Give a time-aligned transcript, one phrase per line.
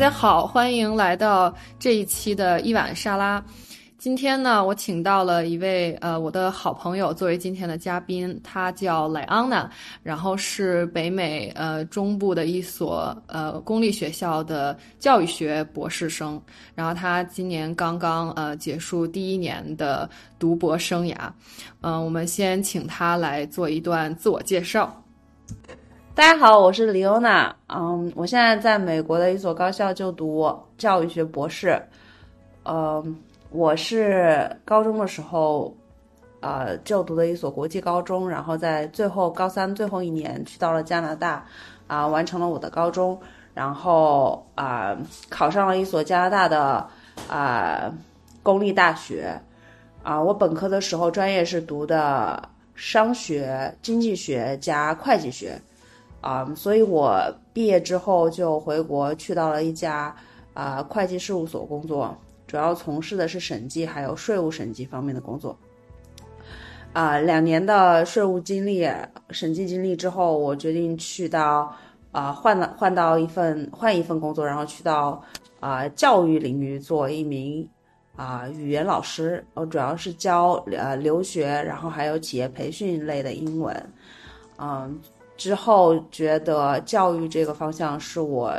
[0.00, 3.44] 大家好，欢迎来到这一期的一碗沙拉。
[3.98, 9.70] 今天呢，我请到了一位呃我的好朋友作为今天的嘉宾，他叫莱昂娜，
[10.02, 16.40] 然后是北美呃中部的一所呃公立学校的教育学博士生，
[16.74, 20.08] 然后他今年刚刚呃结束第一年的
[20.38, 21.14] 读博生涯。
[21.82, 25.04] 嗯、我们先请他来做一段自我介绍。
[26.20, 27.56] 大家好，我是李欧娜。
[27.68, 31.82] 嗯，我现在在美国的一所高校就读教育学博士。
[32.66, 35.74] 嗯，我是高中的时候，
[36.40, 41.42] 呃，就读的一所国际高中，然后在最后高三最后一年去到了加拿大，
[41.86, 43.18] 啊、完成了我的高中，
[43.54, 44.94] 然后啊、
[45.30, 46.86] 考上了一所加拿大的
[47.30, 47.90] 啊、
[48.42, 49.40] 公立大学。
[50.02, 55.58] 啊、我本科的时候专业是读的商学、经济学加会计学。
[56.20, 57.18] 啊、所以我
[57.52, 60.14] 毕业之后就回国，去到了一家
[60.52, 62.14] 啊、会计事务所工作，
[62.46, 65.56] 主要从事的是审计还有税务审计方面的工作。
[66.92, 68.86] 啊、两年的税务经历、
[69.30, 71.74] 审计经历之后，我决定去到
[72.12, 75.22] 啊、换了换到一份换一份工作，然后去到
[75.60, 77.66] 啊、教育领域做一名
[78.16, 83.92] 啊、语言老师，我主要是教呃留学，然后还有企业培训类的英文，
[84.58, 85.00] 嗯。
[85.40, 88.52] 之后觉得教育这个方向是我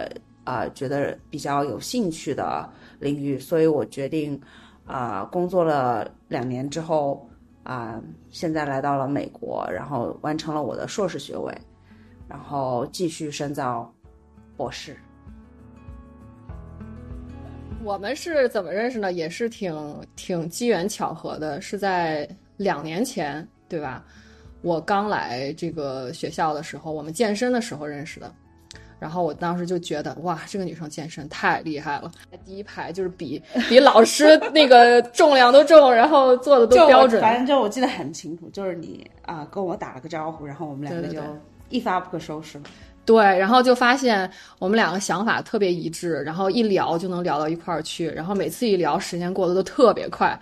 [0.44, 4.42] 啊、觉得比较有兴趣的领域，所以我决定
[4.84, 7.30] 啊、工作了两年之后
[7.62, 11.56] 啊、现在来到了美国，然后完成了我的硕士学位，
[12.28, 13.94] 然后继续深造
[14.58, 14.98] 博士。
[17.84, 19.12] 我们是怎么认识呢？
[19.12, 24.04] 也是挺挺机缘巧合的，是在两年前，对吧？
[24.62, 28.32] 我刚来这个学校的时候，我们健身的时候认识的。
[29.00, 32.12] 然后我当时就觉得，哇，这个女生健身太厉害了，
[32.46, 37.20] 第一排就是比 比老师那个重量都重，然后做的都标准。
[37.20, 41.20] 反正就我记得很清楚，就是你啊、跟我打了个招呼，然后我们两个就
[41.70, 42.66] 一发不可收拾了。
[43.04, 44.30] 对，然后就发现
[44.60, 50.40] 我们两个想法特别一致，然后一聊就能聊到一块儿去，然后每次一聊时间过得都特别快，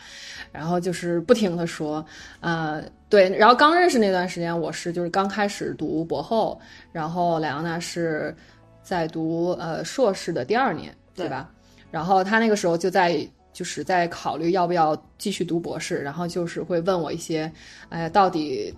[0.51, 2.05] 然后就是不停的说，
[2.41, 6.59] 呃，对，然后刚认识那段时间，我是就是刚开始读博后，
[6.91, 8.35] 然后莱昂纳是
[8.83, 11.49] 在读呃硕士的第二年，对对吧？
[11.89, 17.51] 然后他那个时候就在就是在考虑要不要继续读博士，然后就是会问我一些，
[17.89, 18.71] 哎，到底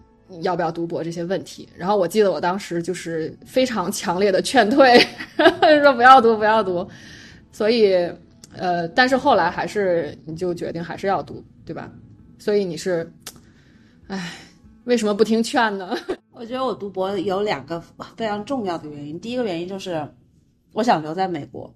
[0.44, 1.68] 要不要读博这些问题。
[1.76, 4.98] 然后我记得我当时就是非常强烈的劝退，
[5.84, 6.88] 说不要读，不要读。
[7.52, 8.10] 所以，
[8.56, 11.92] 呃，但是后来还是你就决定还是要读，对吧？
[12.40, 13.12] 所以你是，
[14.12, 14.34] 哎，
[14.84, 15.96] 为什么不听劝呢？
[16.36, 17.80] 我觉得我读博有两个
[18.18, 19.18] 非常重要的原因。
[19.18, 20.06] 第一个原因就是
[20.74, 21.74] 我想留在美国，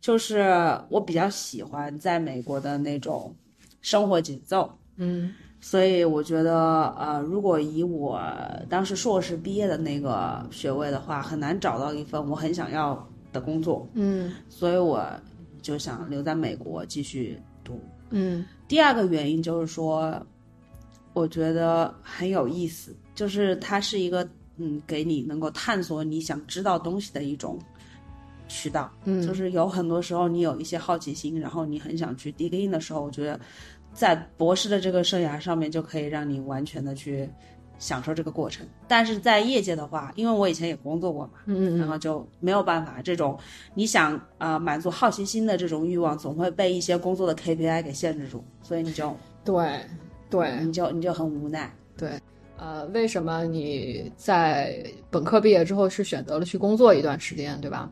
[0.00, 0.44] 就是
[0.88, 3.34] 我比较喜欢在美国的那种
[3.80, 4.78] 生活节奏。
[4.96, 8.20] 嗯所以我觉得，呃，如果以我
[8.68, 15.04] 当时硕士毕业的那个学位的话，很难找到一份我很想要的工作，嗯所以我
[15.60, 17.80] 就想留在美国继续读。
[18.10, 20.24] 嗯第二个原因就是说，
[21.16, 24.28] 我觉得很有意思，就是它是一个
[24.58, 27.58] 嗯，给你能够探索你想知道东西的一种
[28.48, 28.92] 渠道。
[29.04, 33.40] 嗯，就是有很多时候你有一些好奇心，然后你很想去 dig in 的时候，我觉得
[33.94, 37.26] 在博士的这个生涯上面就可以让你完全的去
[37.78, 38.66] 享受这个过程。
[38.86, 43.38] 但是在业界的话，因为我以前也工作过嘛，嗯嗯然后就没有办法，这种
[43.72, 49.80] 你想呃满足好奇心的这种欲望，总会被一些工作的 KPI 给限制住，所以你就对
[50.30, 51.72] 对你就你就很无奈。
[51.96, 52.10] 对，
[52.56, 57.90] 呃，为什么你在本科毕业之后是选择了去工作一段时间，对吧？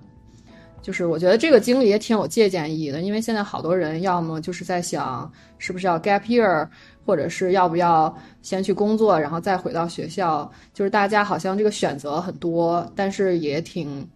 [0.83, 6.69] 就是我觉得这个经历也挺有借鉴意义的，因为现在好多人要么就是在想是不是要 gap year，
[7.07, 10.53] 或者是要不要先去工作，然后再回到学校。
[10.75, 14.07] 就是大家好像这个选择很多，但是也挺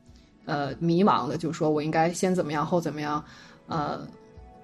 [0.44, 3.25] 呃迷茫的，就是说我应该先怎么样后怎么样，
[3.67, 4.06] 呃，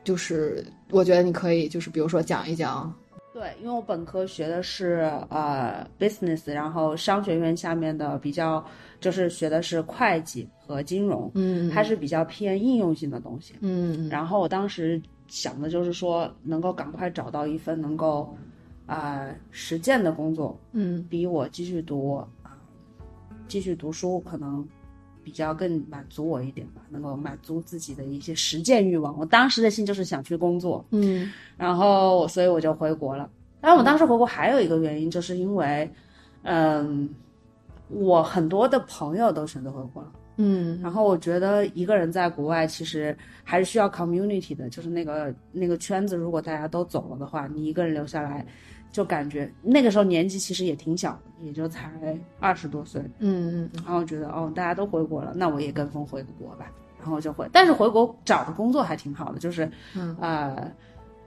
[0.04, 2.94] 就是我觉得你可以就是比如说讲一讲，
[3.34, 8.64] 对，因为我本科学的是呃 business，然后商学院下面的比较
[9.00, 13.54] 就是学的是会计和金融，嗯它是比较偏应用性的东西。
[13.60, 18.32] 嗯然后我当时想的就是说，能够赶快找到一份能够
[18.86, 22.14] 啊、呃实践的工作，嗯比我继续读
[22.44, 22.56] 啊、
[23.48, 24.64] 继续读书可能
[25.24, 29.18] 比较更满足我一点吧，能够满足自己的一些实践欲望。
[29.18, 33.28] 我当时的心就是想去工作，嗯然后所以我就回国了。
[33.60, 35.90] 当然我当时回国还有一个原因，就是因为，
[36.42, 37.08] 嗯，
[37.88, 48.44] 我很多的朋友都选择回国了，嗯，然后我觉得一个人在国外其实还是需要 community 的，就是那个那个圈子，如果大家都走了的话，你一个人留下来，
[48.90, 51.90] 就感觉那个时候年纪其实也挺小的，也就才
[52.40, 53.00] 二十多岁。
[53.18, 56.70] 嗯嗯然后觉得哦，大家都回国了，那我也跟风回个国吧。
[57.00, 60.72] 然后就回，但是回国找的工作还挺好的，就是，嗯呃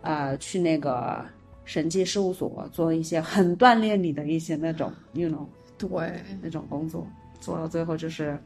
[0.01, 1.23] 呃，去那个
[1.65, 5.45] 审计事务所做一些很锻炼你的一些那种，you know
[5.77, 7.05] 对，那种工作，
[7.39, 8.39] 做到最后就是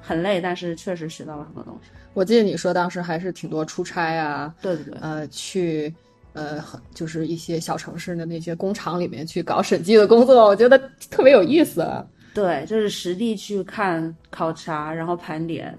[0.00, 1.90] 很累，但是确实学到了很多东西。
[2.14, 5.94] 我记得你说当时还是挺多出差啊，对对对，呃，去
[6.32, 10.78] 呃，很就是一些小城市的那些工厂里面去搞审计的工作，我觉得
[11.10, 11.86] 特别有意思。
[12.32, 15.76] 对，就是实地去看考察，然后盘点，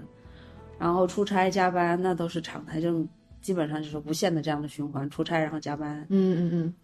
[0.78, 3.06] 然后出差加班，那都是常态，就
[3.40, 6.06] 基本上就是无限的这样的循环，出差然后加班。
[6.10, 6.74] 嗯嗯嗯。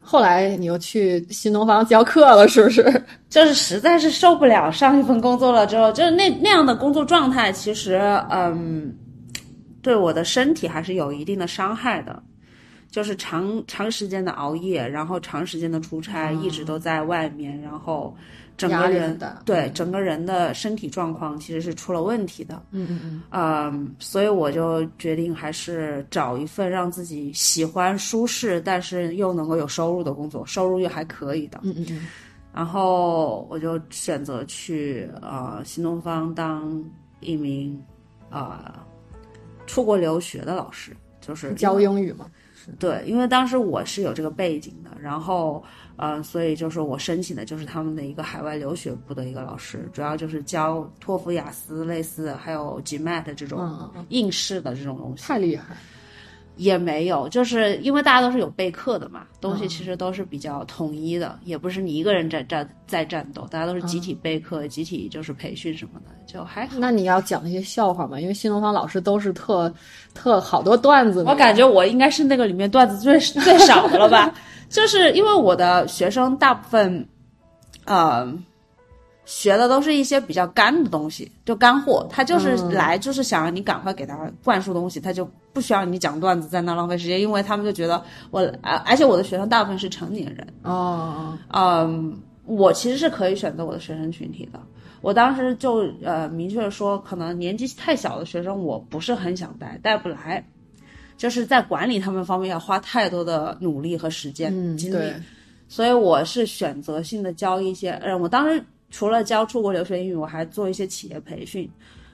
[0.00, 2.82] 后来你又去新东方教课了，是不是？
[3.28, 7.96] 就是实在是受不了上一份工作了之后，就是那那样的工作状态，其实
[8.30, 8.92] 嗯，
[9.82, 12.22] 对我的身体还是有一定的伤害的。
[12.90, 18.12] 就是长长时间的熬夜，然后长时间的出差，一直都在外面，然后
[18.68, 22.62] 整个人力很大对整个人的身体状况其实是出了问题的。
[22.70, 23.22] 嗯嗯嗯。
[23.30, 31.60] 嗯，所以我就决定还是找一份让自己喜欢、舒适，但是又能够有收入的工作，收入又还可以的。
[31.62, 32.06] 嗯嗯嗯。
[32.52, 36.84] 然后我就选择去呃新东方当
[37.20, 37.80] 一名
[38.28, 38.74] 呃
[39.66, 42.26] 出国留学的老师，就是教英语嘛。
[42.78, 45.62] 对，因为当时我是有这个背景的，然后
[45.96, 55.22] 呃，所以就是我申请的就是他们的一个海外留学部的一个老师，主要就是教托福、雅思类似，还有 GMAT 这种嗯嗯应试的这种东西。
[55.24, 55.76] 太厉害。
[56.60, 66.76] 也没有，就是因为大家都是有备课的嘛，东西其实都是比较统一的，也不是你一个人在战在战斗，大家都是集体备课、集体就是培训什么的，就还好。
[66.78, 68.20] 那你要讲一些笑话嘛？
[68.20, 69.72] 因为新东方老师都是特
[70.12, 71.24] 特好多段子。
[71.26, 74.30] 我感觉我应该是那个里面段子最最少的了吧，
[74.68, 77.08] 就是因为我的学生大部分，
[77.86, 78.30] 呃，
[79.24, 94.60] 学的都是一些比较干的东西，就干货，他就是来就是想让你赶快给他灌输东西，他就不需要你讲段子在那浪费时间，因为他们就觉得我，而而且我的学生大部分是成年人，哦，嗯，我其实是可以选择我的学生群体的。
[95.00, 100.44] 我当时就呃明确说，可能年纪太小的学生我不是很想带，带不来，
[101.16, 105.12] 就是在管理他们方面要花太多的努力和时间、嗯，精力，
[105.68, 111.70] 所以我是选择性的教一些，嗯，我当时除了教出国留学英语，我还做一些企业培训，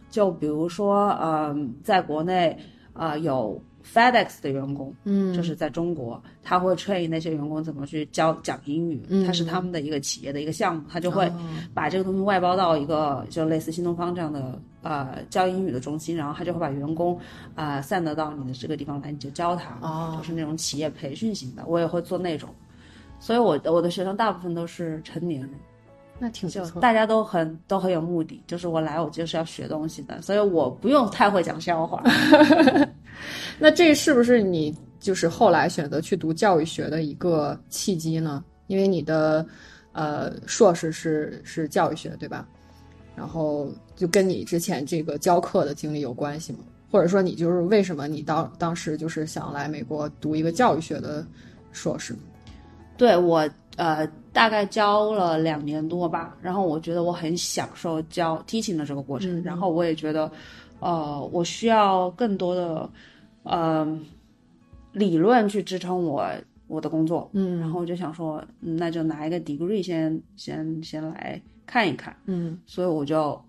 [0.08, 2.56] 就比如说，嗯、在国内啊、
[2.98, 9.24] 呃有 FedEx 的员工，嗯，就是在中国，他会 train 那些员工怎么去教讲英语，嗯。
[9.24, 11.40] 它是他们的一个企业的一个项目，他就会哦。
[11.72, 17.16] 把这个东西外包到一个就类似新东方这样的呃教英语的中心，然后他就会把员工
[17.54, 20.16] 啊、呃散得到你的这个地方来，你就教他，哦。
[20.18, 22.48] 就是那种企业培训型的，我也会做那种，
[23.20, 25.50] 所以我我的学生大部分都是成年人。
[26.18, 26.80] 那挺不错。
[26.80, 32.02] 大家都很都很有目的，就是我来我就是要学东西的，所以我不用太会讲笑话。
[33.58, 38.44] 那这是不是你就是后来选择去读教育学的一个契机呢？
[38.66, 39.46] 因为你的
[39.92, 42.46] 呃硕士是是教育学对吧？
[43.14, 46.58] 然后就跟你之前这个教课的经历有关系吗？
[46.90, 51.26] 或者说你就是为什么你当当时就是想来美国读一个教育学的
[51.72, 52.14] 硕士？
[52.96, 60.30] 对我呃大概教了两年多吧，然后我觉得我很享受教 teaching 的这个过程，嗯然后我也觉得
[60.78, 62.90] 呃我需要更多的
[63.44, 63.98] 呃
[64.92, 66.22] 理论去支撑我
[66.66, 72.60] 我的工作，嗯然后我就想说，嗯那就拿一个 degree 先先先来看一看，嗯。
[72.66, 73.42] 所以我就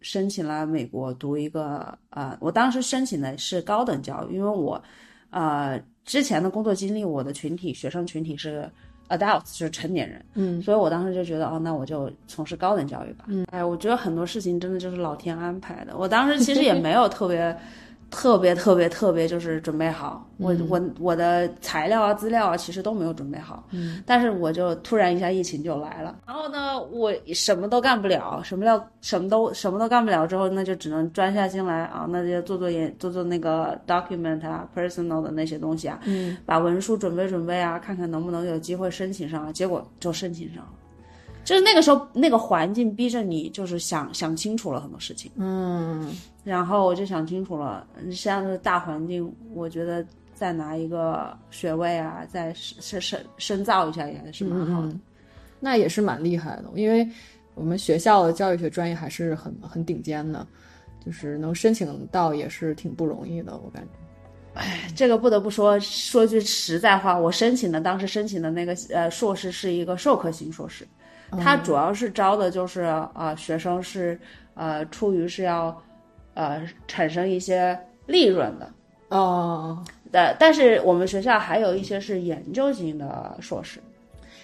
[0.00, 4.82] 申请了美国读一个呃，我当时申请的是高等教育，因为我
[5.30, 8.68] 呃之前的工作经历，我的群体学生群体是
[9.10, 13.26] adults，就是成年人，嗯所以我当时就觉得哦，那我就从事高等教育吧。
[13.28, 15.96] 嗯，哎，我觉得很多事情真的就是老天安排的。
[15.96, 17.54] 我当时其实也没有特别。
[18.10, 40.72] 特别特别特别就是准备好，我我我的材料啊资料啊其实都没有准备好，嗯，但是我就突然一下疫情就来了，然后呢我什么都干不了，什么料什么都什么都干不了之后，那就只能专下心来啊，那就做做研做做那个 document 啊 personal 的那些东西啊，嗯，把文书准备准备啊，看看能不能有机会申请上啊，结果就申请上了。
[41.50, 45.28] 就是那个时候，那个环境逼着你，就是想想清楚了很多事情。
[45.34, 54.88] 嗯然后我就想清楚了，现在的大环境，我觉得再拿一个学位啊，再深深深深造一下也还是蛮好的。
[54.90, 55.00] 嗯，
[55.58, 57.04] 那也是蛮厉害的，因为
[57.56, 60.46] 我们学校的教育学专业还是很很顶尖的，
[61.04, 63.88] 就是能申请到也是挺不容易的，我感觉。
[64.54, 70.86] 哎，这个不得不说，说句实在话，我申请的当时申请的那个呃硕士是一个授课型硕士，
[71.38, 72.82] 它主要是招的就是
[73.14, 74.18] 呃学生是
[74.54, 75.76] 呃出于是要
[76.34, 78.68] 呃产生一些利润的
[79.08, 83.80] 哦，但，但是我们学校还有一些是研究型的硕士。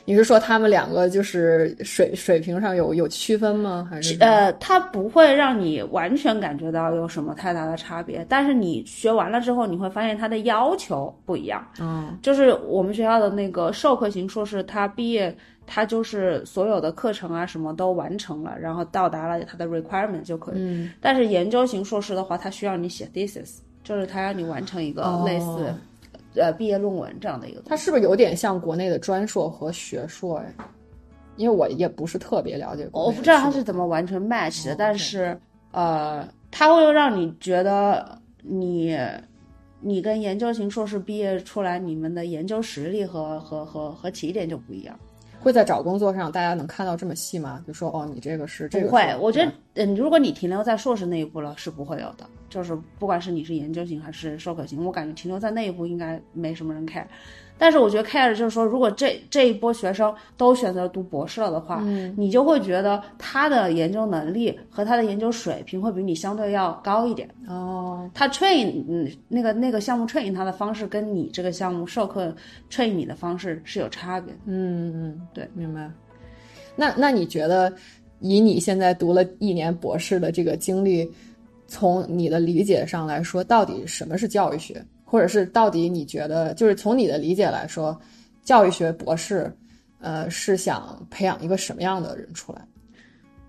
[0.09, 3.88] 你是说他们两个就是水水平上有有区分吗？
[3.90, 11.66] 还是呃，它不会让你完全感觉到有什么太大的差别，但是你学完了之后，你会发现它的要求不一样。
[11.81, 20.54] 嗯，就是我们学校的那个授课型硕士，他毕业，他就是所有的课程啊什么都完成了，然后到达了他的 requirement 就可以。
[20.58, 25.75] 嗯，但是研究型硕士的话，他需要你写 thesis，就是他让你完成一个类似、哦
[26.38, 27.62] 呃毕业论文这样的一个。
[27.64, 30.46] 它是不是有点像国内的专硕和学硕呀？
[31.37, 35.40] 因为我也不是特别了解我不知道它是怎么完成 match 的，哦但是
[35.73, 38.94] 呃，它会让你觉得你
[39.80, 44.99] 你跟研究型硕士毕业出来，你们的研究实力和和和和起点就不一样。
[45.46, 47.62] 度会在找工作上大家能看到这么细吗？
[47.64, 52.26] 就说哦，你这个是这个不会，我觉得，嗯，如果你停留在硕士那一步了，是不会有的。
[52.48, 57.04] 就是不管是你是研究型还是授课型，我感觉停留在那一步应该没什么人 care。
[57.58, 67.28] 但是我觉得 care 就是说，如果这这一波学生都选择读博士了的话，嗯你就会觉得他的研究能力和他的研究水平会比你相对要高一点。
[67.48, 72.34] 哦，他 train 嗯那个那个项目 train 他的方式跟你这个项目授课
[72.70, 74.38] train 你的方式是有差别的。
[74.46, 75.90] 嗯嗯，对，明白。
[76.75, 77.72] 那那你觉得，
[78.20, 81.10] 以你现在读了一年博士的这个经历，
[81.66, 87.98] 从你的理解上来说，到底什么是教育学，或者是到底你觉得，就是从你的理解来说，
[88.42, 89.50] 教育学博士，
[90.00, 92.60] 呃，是想培养一个什么样的人出来？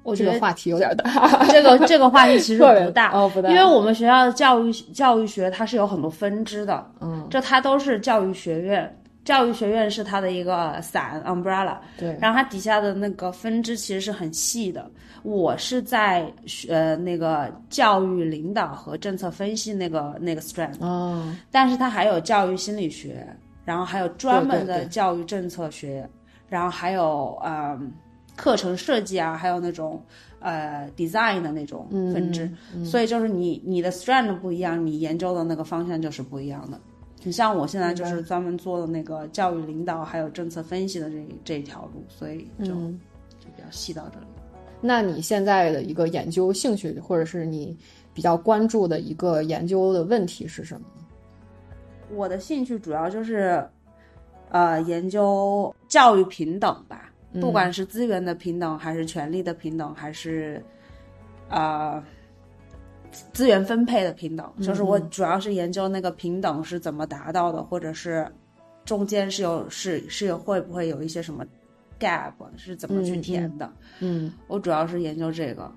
[0.04, 3.50] 我觉得这个话题有点大， 这个这个话题其实 不大，哦不大。
[3.50, 8.98] 因为我们学校的教育教育学它是有很多分支的，嗯，这它都是教育学院，
[9.28, 14.90] 教育学院是它的一个伞 umbrella，对，然后它底下的那个分支其实是很细的。
[15.22, 23.28] 我是在学呃那个教育领导和政策分析那个那个 strand，哦，但是它还有教育心理学，
[23.66, 26.10] 然后还有专门的教育政策学，
[26.48, 27.78] 然后还有呃
[28.38, 30.02] 课程设计啊，还有那种
[30.40, 32.50] 呃 design 的那种分支。
[32.74, 36.80] 嗯所以就是你你的 strand 不一样，你研究的那个方向就是不一样的。
[37.24, 43.00] 你像我现在就是专门做的那个教育领导还有政策分析的这这一条路，所以就、嗯
[43.40, 44.26] 就比较细到这里。
[44.80, 47.76] 那你现在的一个研究兴趣，或者是你
[48.14, 51.04] 比较关注的一个研究的问题是什么呢？
[52.16, 53.68] 我的兴趣主要就是，
[54.50, 60.64] 呃，研究教育平等吧，不管是资源的平等，还是权利的平等，还是，
[61.50, 62.02] 呃，
[63.34, 64.52] 资源分配的平等。
[64.62, 68.28] 就是我主要是研究那个平等是怎么达到的，或者是
[68.86, 71.46] 中间是有是是有会不会有一些什么
[72.00, 73.72] gap 是怎么去填的。
[74.00, 75.72] 嗯我主要是研究这个，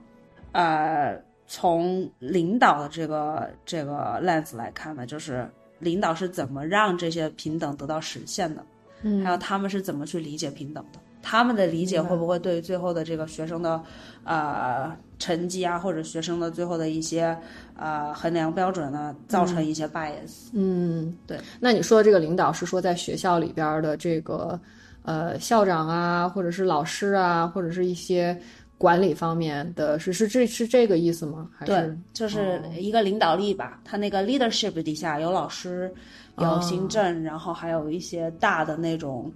[0.52, 8.64] 呃，从领导的这个这个 lens 来看呢，就是领导是怎么让这些平等得到实现的，
[9.02, 13.80] 嗯还有他们是怎么去理解平等的，他们的理解会不会对最后的这个学生的
[14.24, 17.36] 呃成绩啊，或者学生的最后的一些
[17.76, 20.48] 呃衡量标准呢，造成一些 bias？
[20.52, 21.38] 嗯，对。
[21.58, 24.58] 那你说的这个领导是说在学校里边的这个
[25.02, 28.38] 呃校长啊，或者是老师啊，或者是一些
[28.78, 31.48] 管理方面的，是是这是这个意思吗？
[31.54, 33.78] 还对是，就是一个领导力吧。
[33.84, 35.92] 他那个 leadership 底下有老师，
[36.38, 39.30] 有行政，然后还有一些大的那种，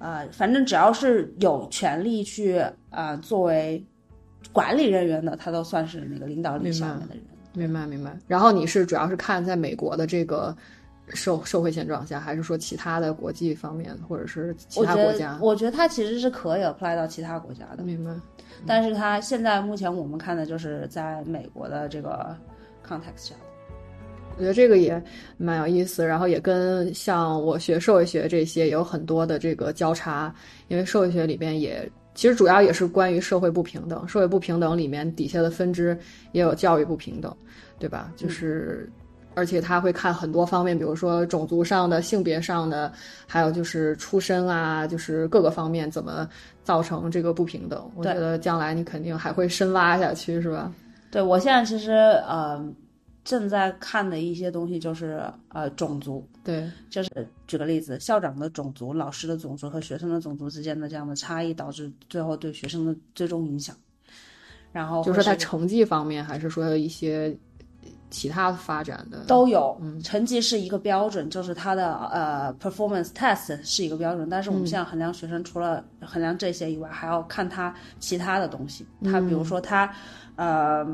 [0.00, 3.84] 呃，反正只要是有权利去呃作为
[4.52, 7.22] 管理人员的，他都算是那个领导力下面的人。
[7.52, 8.16] 明白明白。
[8.26, 10.56] 然后你是主要是看在美国的这个
[11.08, 15.38] 社社会现状下，还是说其他的国际方面，或者是其他国家，？
[15.40, 18.10] 我觉得它其实是可以 apply 到其他国家的，明白。
[18.66, 22.34] 但是它现在目前我们看的就是在美国的这个
[22.86, 23.34] context 下。
[24.40, 25.02] 我觉得这个也
[25.36, 30.34] 蛮有意思，然后也跟像我学社会学这些有很多的这个交叉，
[30.68, 35.94] 因为社会学里边也其实主要也是关于社会不平等，社会不平等里面底下的分支
[36.32, 37.36] 也有教育不平等，
[37.78, 38.10] 对吧？
[38.16, 38.90] 就是。
[39.36, 42.92] 而且他会看很多方面，比如说种族上的、性别上的，
[43.28, 46.28] 还有就是出身啊，就是各个方面怎么
[46.64, 47.88] 造成这个不平等。
[47.94, 50.72] 我觉得将来你肯定还会深挖下去，是吧？
[51.12, 51.92] 对我现在其实
[52.26, 52.60] 呃
[53.30, 63.76] 正在看的一些东西就是呃种族，对，就是举个例子，校长的种族、老师的种族和学生的种族之间的这样的差异，导致最后对学生的最终影响。
[64.72, 67.32] 然后就是说他成绩方面，还是说一些
[68.10, 78.84] 其他发展的都有，嗯成绩是一个标准，就是他的呃 performance test 是一个标准，但是我们现在衡量学生除了衡量这些以外，还要看他其他的东西。
[79.04, 79.88] 他比如说他
[80.34, 80.84] 呃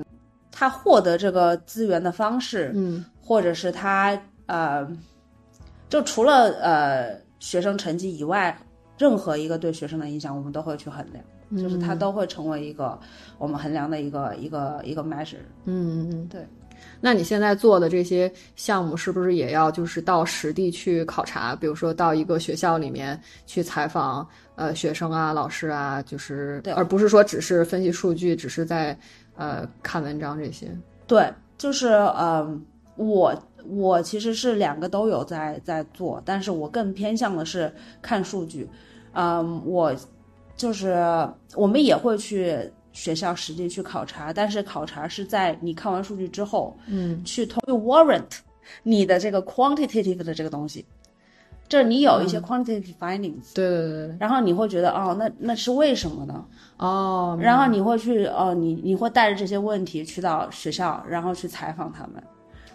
[0.56, 4.88] 他获得这个资源的方式，嗯或者是他呃
[5.90, 8.56] 就除了呃学生成绩以外，
[8.96, 11.22] 任何一个对学生的影响，我们都会去衡量。
[11.56, 12.98] 就是它都会成为一个
[13.38, 15.36] 我们衡量的一个一个一个 measure。
[15.64, 16.44] 嗯嗯，对。
[17.00, 21.54] 那你现在做的这些项目，是不是也要就是到实地去考察？
[21.54, 28.98] 比如说到一个学校里面去采访呃学生啊、老师啊，就是对而不是说只是分析数据，只是在
[29.36, 30.68] 呃看文章这些。
[31.06, 32.60] 对，就是呃，
[32.96, 33.34] 我
[33.68, 38.68] 我其实是两个都有在在做，但是我更偏向的是看数据。
[39.12, 39.94] 嗯，我
[40.56, 40.96] 就是
[41.54, 42.58] 我们也会去
[42.92, 48.38] 学校实地去考察，但是考察是在你看完数据之后，嗯，去通过 warrant
[48.82, 50.84] 你的这个 quantitative 的这个东西，
[51.68, 54.16] 就是你有一些 quantitative findings，、对对对对。
[54.20, 56.44] 然后你会觉得哦，那那是为什么呢？
[56.76, 62.22] 哦，然后你会去哦，你你会带着这些问题去到学校，然后去采访他们，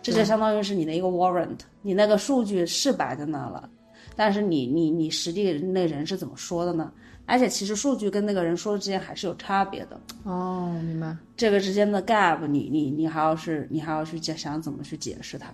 [0.02, 3.70] 这就相当于是你的一个 warrant，你那个数据是摆在那了，
[4.16, 6.92] 但是你你你实际那人是怎么说的呢？
[7.28, 11.16] 而且其实数据跟那个人说的之间还是有差别的，哦，明白。
[11.38, 15.48] 这个之间的 gap，你你你还要是你还要去解想怎么去解释它。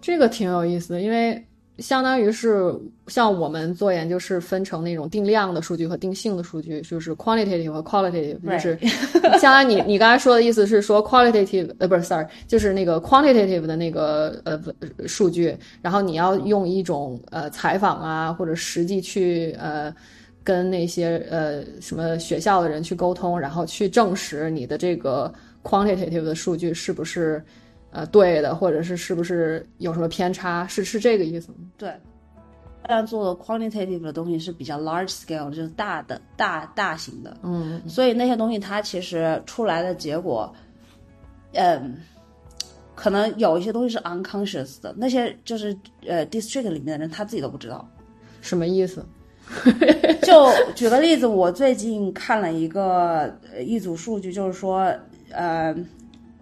[0.00, 1.44] 这个挺有意思的，因为
[1.80, 2.72] 相当于是
[3.08, 8.78] 像我们做研究是分成那种定量的数据和定性的数据，就是 quantitative 和 qualitative，就是
[9.38, 14.60] 相当于你你刚才说的意思是说 qualitative 呃不是 sorry，就是那个 quantitative 的那个呃
[15.06, 19.94] 数据，然后你要用一种呃采访啊或者实际去呃。
[20.42, 27.44] 跟那些呃什么学校的人去沟通，然后去证实你的这个 quantitative 的数据是不是
[27.90, 31.58] 呃对的，或者是是不是有什么偏差，是是这个意思吗？
[31.76, 31.92] 对，
[32.86, 40.52] 这样做的 quantitative 的东西是比较 large scale，就是大的大大型的，嗯，所以那些东西它其实出来的结果，
[41.52, 41.96] 嗯，
[42.94, 45.76] 可能有一些东西是 unconscious 的，那些就是
[46.06, 47.88] 呃 district 里面的人他自己都不知道。
[48.40, 49.04] 什么意思？
[50.22, 53.22] 就举个例子，我最近看了一个
[53.52, 54.94] 呃一组数据，就是说，
[55.30, 55.74] 呃，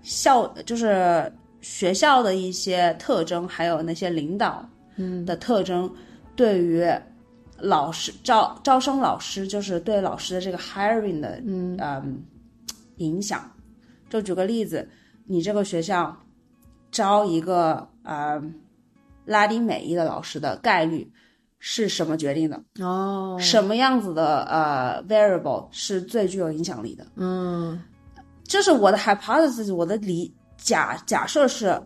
[0.02, 5.92] 校就是学校的一些特征，还有那些领导嗯的特征，
[6.36, 6.84] 对于
[7.58, 12.22] 老师招招生老师，就是对老师的这个 hiring 的嗯
[12.96, 13.50] 影响。
[14.08, 14.88] 就举个例子，
[15.26, 16.16] 你这个学校
[16.90, 18.42] 招一个呃
[19.24, 21.10] 拉丁美裔的老师的概率
[21.58, 22.62] 是什么决定的？
[22.80, 27.06] 哦，什么样子的呃 variable 是最具有影响力的？
[27.16, 27.82] 嗯
[28.44, 31.80] 就是我的 hypothesis，我的理假假设是，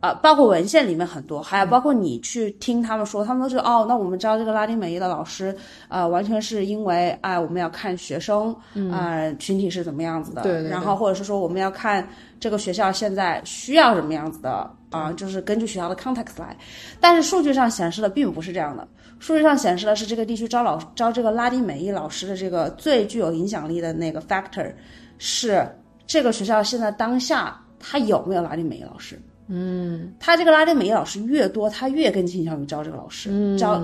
[0.00, 5.56] 呃，包括文献里面很多，还有包括你去听他们说，他们都是哦，那我们招这个拉丁美裔的老师，
[5.88, 8.54] 呃，完全是因为哎、我们要看学生
[8.90, 10.70] 呃群体是怎么样子的，对对对。
[10.70, 12.06] 然后或者是说我们要看
[12.40, 16.54] 这个学校现在需要什么样子的啊、就是根据学校的 context 来，
[17.00, 18.86] 但是数据上显示的并不是这样的。
[19.20, 24.70] 数据上显示的是这个地区招老招这个拉丁美裔老师的这个最具有影响力的那个 factor
[25.16, 25.66] 是
[26.06, 29.20] 这个学校现在当下他有没有拉丁美裔老师？
[29.48, 33.82] 嗯他这个拉丁美裔老师越多，他越更倾向于招这个老师，嗯招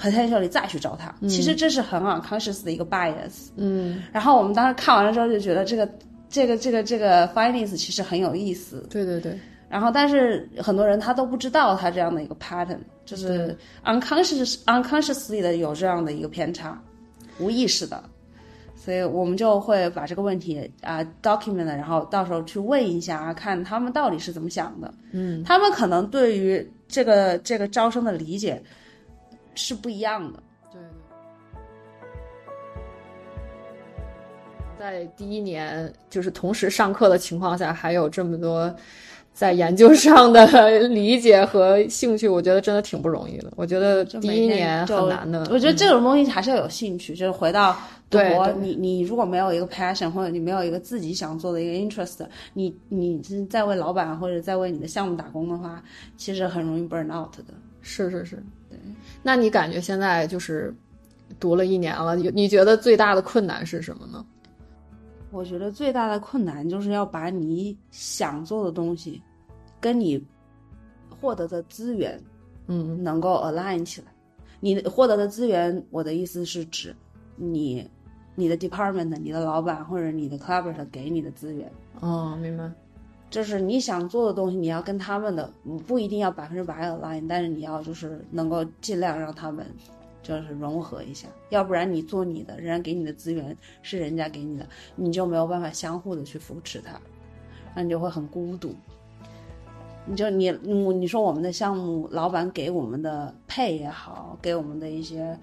[0.00, 1.14] potentially 再去招他。
[1.28, 3.50] 其实这是很 unconscious 的一个 bias。
[3.56, 5.88] 嗯，然后我们当时看完了之后就觉得这个
[6.28, 8.84] 这个这个这个 findings 其实很有意思。
[8.90, 16.80] 对对对，然后，但是很多人他都不知道他这样的一个 pattern，就是 unconscious unconsciously 的有这样的一个偏差，
[17.38, 18.02] 无意识的，
[18.84, 24.92] 所以我们就会把这个问题啊、document，然后到时候去问一下，看他们到底是怎么想的。
[25.12, 28.62] 嗯，他们可能对于这个这个招生的理解
[29.54, 30.38] 是不一样的。
[30.70, 30.78] 对。
[34.78, 38.74] 在第一年就是同时上课的情况下，还有这么多
[39.32, 43.50] 在研究上的理解和兴趣，我觉得真的挺不容易的。
[43.56, 45.48] 我觉得第一年就很难的。
[45.50, 47.74] 我觉得这种东西还是要有兴趣，就是回到
[48.10, 55.82] 对对你你如果没有一个 passion，或者你没有一个自己想做的一个 interest，你你是在为老板或者在为你的项目打工的话，
[56.16, 57.54] 其实很容易 burn out 的。
[57.80, 58.36] 是是是，
[58.70, 58.78] 对。
[59.22, 60.74] 那你感觉现在就是
[61.40, 64.24] 读了一年了，你你觉得最大的困难是什么呢？
[65.30, 69.20] 我觉得最大的困难就是要把你想做的东西，
[69.80, 70.24] 跟你
[71.10, 72.22] 获得的资源
[72.68, 74.06] 嗯能够 align 起来。
[74.60, 76.94] 你获得的资源，我的意思是指
[77.36, 77.88] 你
[78.34, 81.70] 你的 department、你的老板或者你的 collaborator 给你的资源。
[82.00, 82.70] 哦，明白。
[83.30, 85.52] 就是你想做的东西，你要跟他们的
[85.86, 89.66] 不一定要百分之百 align，但是你要就是能够尽量让他们
[90.22, 97.00] 就是融合一下，要不然你做你的，人家给你的资源是人家给你的，你就没有办法相互的去扶持他，
[97.74, 98.72] 那你就会很孤独。
[100.06, 105.36] 你就你你你说我们的项目老板给我们的配也好，给我们的一些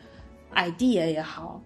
[0.54, 1.62] idea 也好，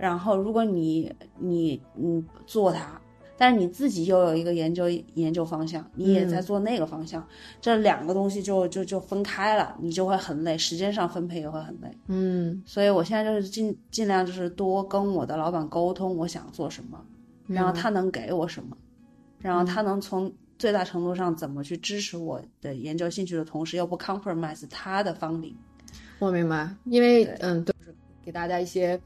[0.00, 3.00] 然后如果你你你做它。
[3.42, 7.26] 但是你自己又有一个研究研究方向，你也在做那个方向，
[7.58, 11.90] 这两个东西就就就分开了，你就会很累，时间上分配也会很累。
[12.08, 17.02] 嗯，所以我现在就是尽尽量就是多跟我的老板沟通我想做什么，
[17.46, 18.76] 然后他能给我什么，
[19.38, 25.56] 然后他能从最大程度上怎么去支持我的研究兴趣的同时，又不 compromise 他的方领。
[26.18, 27.74] 我明白，因为嗯，对，
[28.22, 29.00] 给大家一些。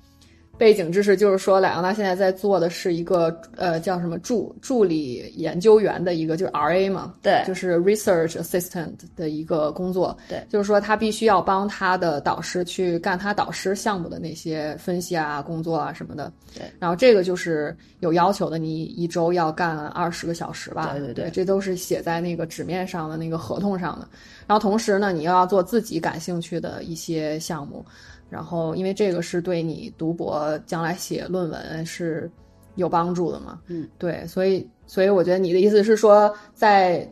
[0.57, 24.07] 背景知识就是说，莱昂纳现在在做的是一个呃叫什么助助理研究员的一个就是 R A 嘛，对，就是 Research Assistant 的一个工作，对，就是说他必须要帮他的导师去干他导师项目的那些分析啊、工作啊什么的，对，然后这个就是有要求的，你一周要干二十个小时吧，对对对，这都是写在那个纸面上的那个合同上的，
[24.47, 27.85] 然后同时呢，你又要做自己感兴趣的一些项目。
[28.31, 32.31] 然后，因为这个是对你读博将来写论文是
[32.75, 33.61] 有帮助的嘛？
[33.69, 37.09] 嗯，对，所以，所以我觉得你的意思是说，在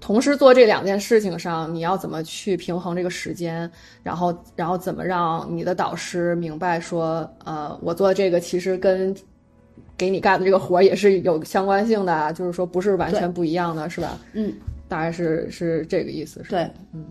[0.00, 3.68] 同时做这两件事情上，你要怎么去平衡这个时间？
[4.02, 9.14] 然后，然后怎么让你的导师明白说，呃，我做这个其实跟
[9.96, 14.18] 给你干的这个活儿也是有相关性的，就是说不是完全不一样的，是吧？
[14.34, 14.52] 嗯，
[14.88, 17.04] 大概是是这个意思，是对，嗯。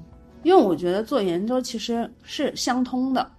[0.43, 3.31] 因为我觉得做研究其实是相通的，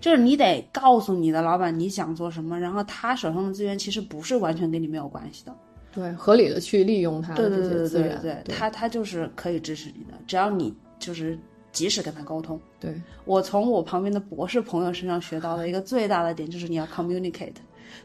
[0.00, 5.54] 就是你得告诉你的老板你想做什么，然后他手上的资源其实不是完全跟你没有关系的，
[5.92, 11.38] 对，合理的去利用他的这些资源，对，他他就是可以支持你的，只要你就是
[11.72, 12.60] 及时跟他沟通。
[12.78, 12.94] 对。
[13.24, 17.54] 我从我旁边的博士朋友身上学到的一个最大的点就是你要 communicate，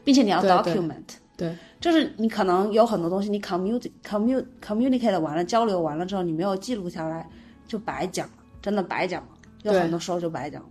[0.02, 1.02] 并且你要 document，
[1.36, 7.28] 对，就是你可能有很多东西你 communicate commun communicate 完了交流完了之后你没有记录下来。
[7.66, 9.28] 就白讲了，真的白讲了，
[9.62, 10.68] 有很多时候就白讲了。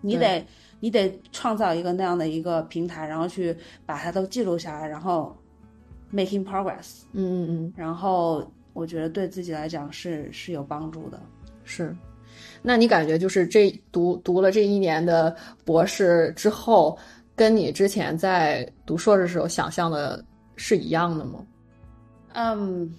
[0.00, 0.46] 你得
[0.80, 5.34] 你得创造一个那样的一个平台，然后去把它都记录下来，然后
[6.12, 7.04] making progress。
[7.12, 7.72] 嗯嗯嗯。
[7.74, 11.18] 然后我觉得对自己来讲是是有帮助的。
[11.64, 11.96] 是，
[12.60, 16.98] 那你感觉就是这读读了这一年的博士之后，
[17.34, 20.22] 跟你之前在读硕士时候想象的
[20.54, 21.38] 是一样的吗？
[22.34, 22.94] 嗯。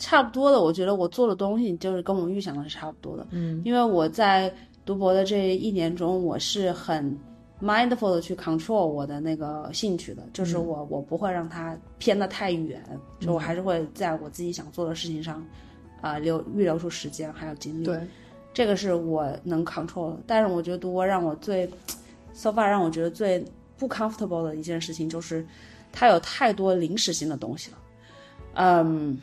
[0.00, 3.26] 差不多的，我觉得我做的东西就是跟我预想的是差不多的。
[3.30, 4.52] 嗯，因为我在
[4.86, 7.16] 读博的这一年中，我是很
[7.62, 12.82] mindful 的去 control 我的那个兴趣的，就是我我不会让它偏得太远，
[13.20, 15.46] 就我还是会在我自己想做的事情上，
[16.00, 17.84] 啊留预留出时间还有精力。
[17.84, 18.00] 对，
[18.54, 20.20] 这个是我能 control 的。
[20.26, 21.68] 但是我觉得读博让我最
[22.32, 23.44] so far 让我觉得最
[23.76, 25.46] 不 comfortable 的一件事情就是，
[25.92, 27.78] 它有太多临时性的东西了。
[28.54, 29.20] 嗯。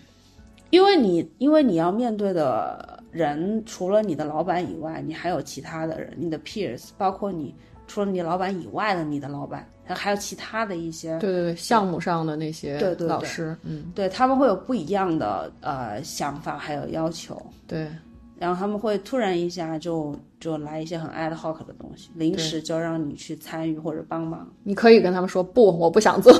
[0.69, 7.53] 因为你，因为你要面对的人，除了你的老板以外，你还有其他的人，你的 peers，包括你
[7.87, 17.89] 除了你老板以外的你的老板，还有其他的一些，对对对，项目上的那些对对老师，嗯，对他们会有不一样的呃想法还有要求，对，
[18.37, 26.33] 然后他们会突然一下就就来一些很 ad hoc 的东西，临时就让你去参与或者帮忙，你可以跟他们说不，我不想做。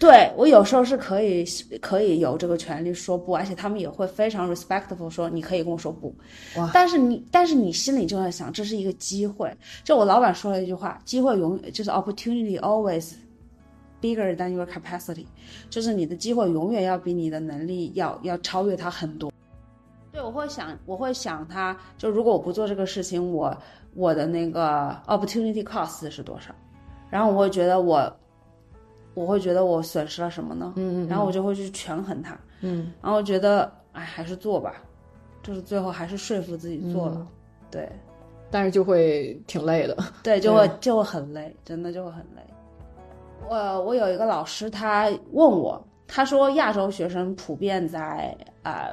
[0.00, 1.44] 对我有时候是可以
[1.78, 6.08] 可以有这个权利说不，而且他们也会非常 respectful 说你可以跟我说不。
[6.56, 6.70] 哇！
[6.72, 9.54] 但是你但是你心里就在想这是一个机会。
[9.84, 13.12] 就我老板说了一句话，机会永就是 opportunity always
[14.00, 15.26] bigger than your capacity，
[15.68, 19.30] 就是你的机会永远要比你的能力要要超越它很多。
[20.12, 23.54] 对，我会想我会想他，就如果我不做这个事情，我
[23.94, 26.54] 我的那个 opportunity cost 是多少？
[27.10, 28.10] 然后我会觉得我。
[29.14, 30.72] 我会觉得我损失了什么呢？
[30.76, 34.76] 嗯嗯，然后我就会去权衡它，嗯，然后觉得哎，还是做吧，
[35.42, 37.26] 就是最后还是说服自己做了，
[37.70, 37.88] 对，
[38.50, 42.42] 但是就会挺累的，对，就会就会很累，真的就会很累。
[43.48, 48.90] 我我有一个老师，他问我，他说亚洲学生普遍在啊。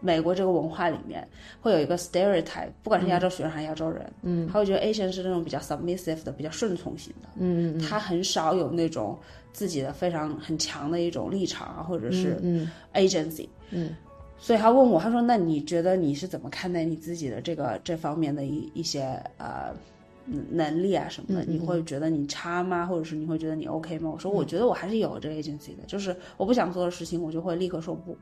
[0.00, 1.26] 美国这个文化里面
[1.60, 9.18] 会有一个 stereotype，不管是亚洲学生还是亚洲人，嗯，他会觉得 Asian 是那种比较 submissive 的、比较顺从型的，嗯嗯，他很少有那种
[9.52, 13.96] 自己的非常很强的一种立场啊，或者是嗯 agency，嗯，
[14.38, 19.74] 所以他问我，他说：“那你觉得你是怎么看待你自己的这个这方面的一一些呃
[20.50, 22.86] 能力啊什么的，你会觉得你差吗？
[22.86, 24.10] 或者是你会觉得你 OK 吗？
[24.14, 28.16] 我说我觉得我还是有这个 agency 的，就是我不想做的事情，我就会立刻说不。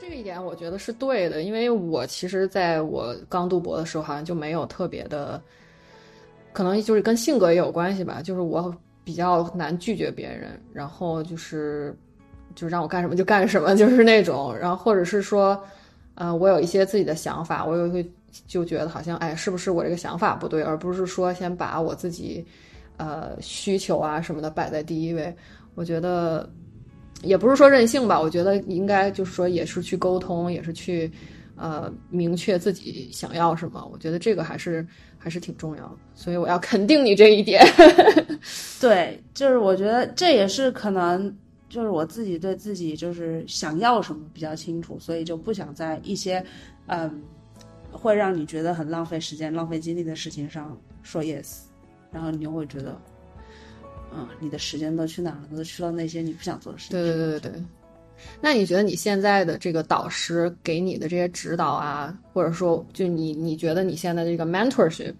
[0.00, 5.40] 这一点我觉得是对的，因为我其实在我刚读博的时候，好像就没有特别的，
[6.52, 11.94] 可能就是跟性格也有关系吧，就是我比较难拒绝别人，然后就是
[12.54, 15.62] 就让我干什么就干什么，就是那种，然后或者是说，
[16.14, 18.12] 呃，我有一些自己的想法，我也会
[18.46, 22.44] 就觉得好像哎，是不是我这个想法不对，而不是说先把我自己
[22.96, 25.34] 呃需求啊什么的摆在第一位，
[25.74, 26.48] 我觉得。
[27.22, 31.10] 也不是说任性吧，我觉得应该就是说也是去沟通，也是去，
[31.56, 33.88] 呃，明确自己想要什么。
[33.92, 34.86] 我觉得这个还是
[35.18, 37.60] 还是挺重要的，所以我要肯定你这一点。
[38.80, 41.36] 对，就是我觉得这也是可能，
[41.68, 46.44] 就是我自己对自己就是想要什么比较清楚，所以就不想在一些，
[46.86, 47.20] 嗯，
[47.90, 51.62] 会让你觉得很浪费时间、浪费精力的事情上说 yes，
[52.12, 52.96] 然后你就会觉得。
[54.18, 55.56] 嗯，你的时间都去哪了？
[55.56, 56.98] 都去了那些你不想做的事情。
[56.98, 57.64] 对对对对对。
[58.40, 65.14] 那你觉得你现在的这个导师给你的这些指导啊，或者说就你你觉得你现在的这个 mentorship，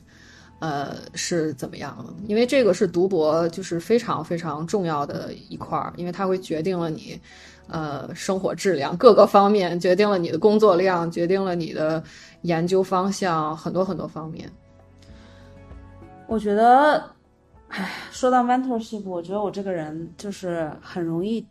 [0.58, 2.12] 呃，是怎么样的？
[2.26, 7.16] 因为这个是读博就是非常非常重要的一块儿，因为它会决定了你
[7.68, 12.02] 呃生活质量各个方面，决定了你的工作量，决定了你的
[12.42, 14.50] 研究方向，很多很多方面。
[16.26, 17.16] 我觉得。
[17.68, 21.46] 唉，说到 mentorship，我觉得我这个人就是很容易，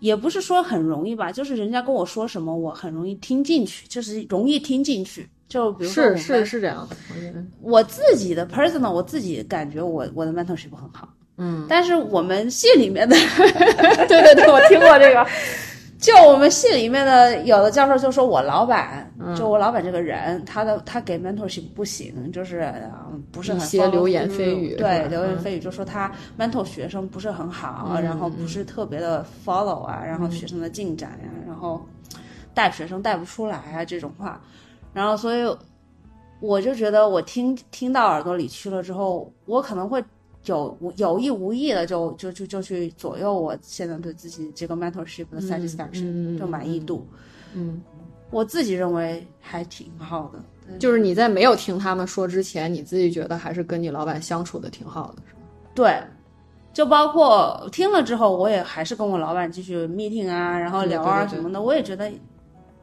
[0.00, 5.28] 也不是说很容易吧，就是人家跟我说什么，我很容易听进去，就是容易听进去。
[5.48, 6.96] 就比如说，是是是这样的，
[7.62, 13.16] 我自己的 personal，我自己感觉我我的 mentorship 很好，嗯，但是我们系里面的，
[14.08, 15.26] 对对对，我听过这个。
[15.98, 22.72] 就我们系里面的有的教授就说我老板，就我老板这个人，他的他给 mentorship 不行，就是
[23.32, 31.84] 不是很一些流言蜚语，对流言蜚语就说他 mentor 学生不是很好，然后不是特别的 follow 啊，然后学生的进展呀，然后
[32.54, 34.40] 带学生带不出来啊这种话，
[34.92, 35.56] 然后所以
[36.40, 40.02] 我就觉得我听听到耳朵里去了之后，我可能会。
[40.48, 47.06] 有有意无意的就就就就去左右我现在对自己这个 mentorship 的 satisfaction，就满意度。
[47.54, 47.80] 嗯，
[48.30, 50.38] 我自己认为还挺好的。
[50.78, 55.40] 就是你在没有听他们说之前，你自己觉得还是跟你老板相处的挺好的，是吗？
[55.74, 55.98] 对，
[56.74, 62.12] 就包括听了之后，我也还是跟我老板继续 meeting 啊，然后聊啊什么的，我也觉得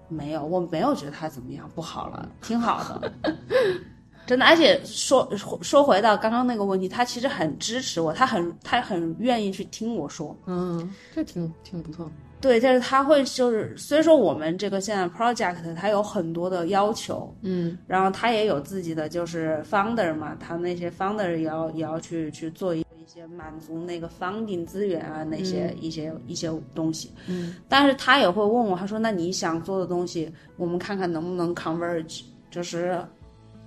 [0.07, 3.11] 没有，我没有觉得他怎么样不好了，挺好的。
[4.25, 5.29] 真的，而且说
[5.61, 12.09] 说回到刚刚那个问题，他其实很支持我，他很他很愿意去听我说，嗯，这挺挺不错。
[12.41, 32.99] 对，但是他会就是虽说我们这个现在 project 它有很多的要求，嗯，然后他也有自己的就是 founder 嘛，他那些 founder 也要也要去去做一一些满足那个 funding 资源啊那些一些一些东西，嗯，但是他也会问我，他说那你想做的东西，我们看看能不能 converge，就是。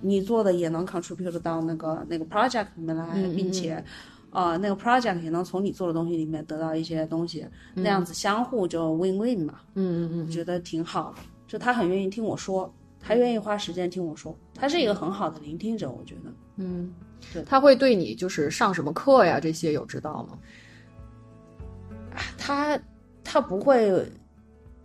[0.01, 3.83] 你做的也能 contribute 到那个那个 project 里面来，并且，
[4.31, 9.55] 呃，那个 project 也能从你做的东西里面得到一些东西，那样子相互就 win win 嘛。
[9.75, 11.21] 嗯嗯嗯，觉得挺好的。
[11.47, 16.33] 就他很愿意听我说，他愿意花时间听我说，他是一个很好的聆听者，我觉得。
[16.57, 16.93] 嗯，
[17.33, 20.37] 对，他会对你就是上什么课呀这些有知道吗？
[22.37, 22.79] 他
[23.23, 24.09] 他不会。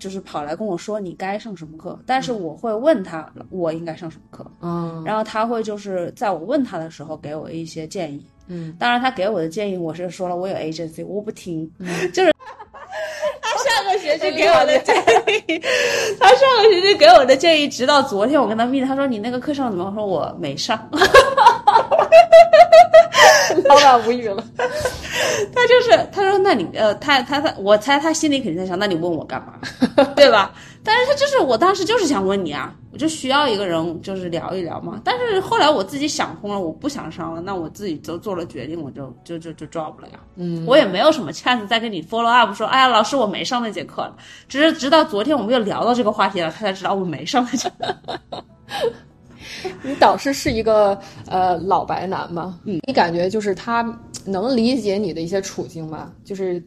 [0.05, 11.67] 就是跑来跟我说你该上什么课，但是我会问他我应该上什么课，嗯，然后他会就是在我问他的时候给我一些建议，嗯，当然他给我的建议我是说了我有 agency 我不听，
[12.13, 12.31] 就是
[13.41, 14.95] 他上个学期 给我的建
[15.49, 15.59] 议，
[16.21, 19.87] 他上个学期给我的建议，直到昨天我跟他密，他说你那个课上怎么？
[19.87, 20.79] 我说我没上。
[23.67, 24.45] 老板无语了，
[25.55, 29.55] 他就是他说，那你呃，他他他，我猜他心里肯定在想，那你问我干嘛，
[30.17, 30.53] 对吧？
[30.83, 35.01] 但是他就是我当时就是想问你啊，我就需要一个人就是聊一聊嘛。
[35.05, 40.19] 但是后来我自己想通了，我不想上了，那我自己就做了决定，我就就就就 drop 了呀。
[40.37, 44.15] 嗯，我也没有什么 chance 再跟你 follow up 说，哎呀，老师我没上那节课了。
[44.49, 48.21] 只是直到昨天我们又聊到这个话题了，他才知道我没上那节课。
[49.83, 50.99] 你导师是一个
[51.29, 52.59] 呃老白男吗？
[52.65, 53.83] 嗯，你感觉就是他
[54.25, 56.13] 能理解你的一些处境吗？
[56.25, 56.63] 就是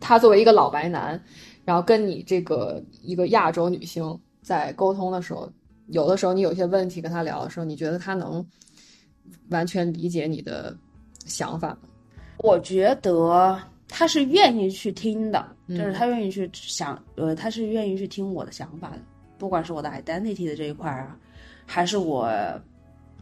[0.00, 1.20] 他作为一个老白男，
[1.64, 5.50] 然后跟你这个一个亚洲女性在沟通的时候，
[5.88, 8.44] 有的时候你有些问题跟他聊的时候，你觉得他能
[9.50, 10.76] 完全理解你的
[11.26, 11.78] 想法吗？
[12.38, 18.98] 我觉得他是愿意去听的，就是他愿意去想，呃，他是愿意去听我的想法的，
[19.38, 21.16] 不管是我的 identity 的这一块啊。
[21.64, 22.28] 还是我，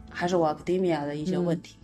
[0.09, 1.75] 还是我 academia 的一些问题，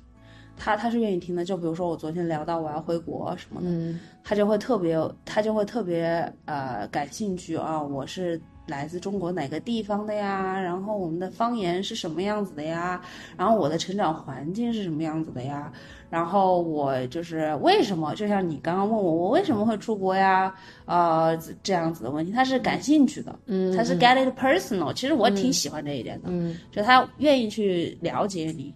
[0.58, 1.46] 他他是愿意听的。
[1.46, 8.42] 就比如说我昨天聊到我要回国什么的，嗯他就会特别他就会特别呃感兴趣啊，我是。
[8.68, 10.60] 来自中国哪个地方的呀？
[10.60, 13.02] 然后我们的方言是什么样子的呀？
[13.38, 15.72] 然后我的成长环境是什么样子的呀？
[16.10, 18.14] 然后我就是为什么？
[18.16, 20.54] 就像你刚刚问我，我为什么会出国呀？
[20.84, 24.92] 呃，这样子的问题，他是感兴趣的，嗯，他是 get it personal。
[24.92, 28.74] 其实我挺喜欢这一点的，嗯就他愿意去了解你，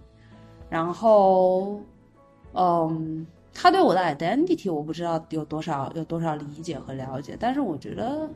[0.72, 1.82] 然后，
[2.54, 8.30] 嗯，他对我的 identity 我不知道有多少有多少理解和了解，但是我觉得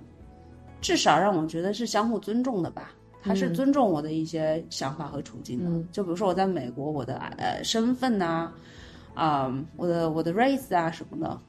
[0.81, 2.91] 至少让我觉得是相互尊重的吧。
[3.23, 8.51] 他是尊重我的一些想法和处境的，嗯就比如说我在美国，我的呃身份呐、
[9.15, 11.39] 啊，我的我的 race 啊什么的，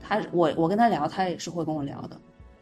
[0.00, 2.16] 他我我跟他聊，他也是会跟我聊的。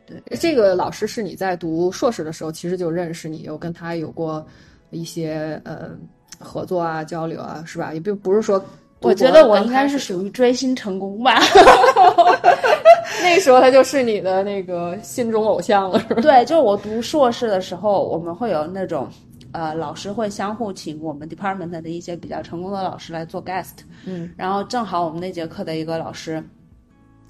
[0.06, 4.44] 对这个老师是你在读硕士的时候其实就认识你，有跟他有过
[4.90, 5.90] 一些呃
[6.38, 7.92] 合作啊、交流啊，是吧？
[7.92, 8.62] 也并不是说
[9.00, 11.38] 我觉得我应该是属于追星成功吧。
[13.22, 16.20] 那时候他就是你的那个心中偶像了，是吧？
[16.20, 19.08] 对，就是我读硕士的时候，我们会有那种，
[19.52, 26.42] 呃，老师会相互请我们 department 的一些比较成功的老师来做 guest，嗯，然后正好我们那节课的一个老师，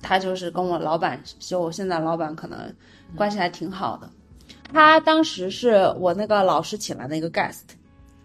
[0.03, 2.59] 他就是跟我老板，就我现在老板可能
[3.17, 4.09] 关系还挺好的，
[4.73, 7.63] 他当时是我那个老师请来的一个 guest，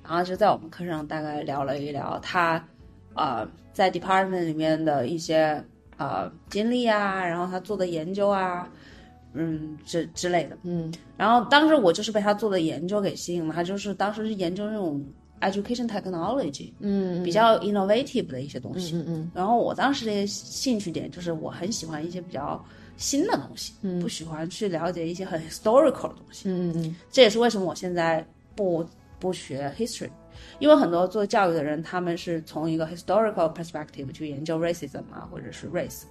[0.10, 2.68] 然后就在我们课上大概聊了一聊他，
[3.14, 5.64] 呃，在 department 里面的一些
[5.98, 8.68] 呃经历啊，然后他做的研究啊，
[9.34, 10.58] 嗯，之之类的。
[10.64, 15.00] 嗯然后当时我就是被他做的研究给吸引了，他就是当时是研究那种
[15.42, 18.96] education technology，嗯比较 innovative 的一些东西。
[18.96, 22.60] 嗯嗯然后我当时的兴趣点就是我很喜欢一些比较
[22.98, 26.50] 新的东西，嗯不喜欢去了解一些很 historical 的东西。
[26.50, 28.84] 嗯嗯这也是为什么我现在不
[29.20, 30.10] 不学 history，
[30.60, 36.04] 因为很多做教育的人他们是从一个 historical perspective 去研究 racism 啊，或者是 race。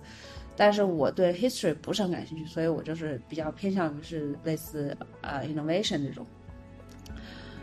[0.56, 6.26] 但是我对 history 不是很感兴趣，所以我就是比较偏向于是类似呃 innovation 这种。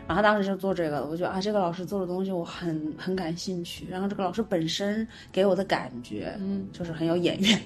[0.08, 3.86] 然后当时就做这个，我觉得啊，这个老师做的东西我很很感兴趣。
[3.90, 7.60] 然后这个老师本身给我的感觉，嗯，就是很有眼缘，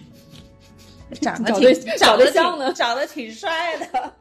[1.21, 4.13] 长得挺长得找对象呢长得挺帅的。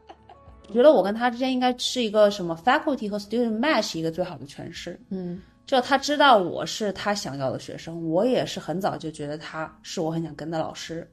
[0.70, 4.98] 我觉得我跟他之间应该是一个什么 faculty 和 student match 一个最好的诠释。
[5.10, 11.08] 嗯就他知道我是他想要的学生，我也是很早就觉得他是我很想跟的老师。